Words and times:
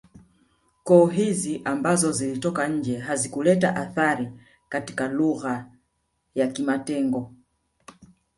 Koo 0.83 1.05
hizi 1.07 1.61
ambazo 1.65 2.11
zilitoka 2.11 2.67
nje 2.67 2.97
hazikuleta 2.99 3.75
athari 3.75 4.31
katika 4.69 5.07
lugha 5.07 5.65
ya 6.35 6.47
kimatengo 6.47 7.31